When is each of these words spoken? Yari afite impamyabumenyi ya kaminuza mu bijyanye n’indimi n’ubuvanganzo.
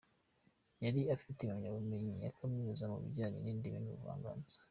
Yari 0.83 1.01
afite 1.15 1.39
impamyabumenyi 1.41 2.13
ya 2.23 2.31
kaminuza 2.37 2.83
mu 2.91 2.97
bijyanye 3.03 3.37
n’indimi 3.41 3.79
n’ubuvanganzo. 3.81 4.55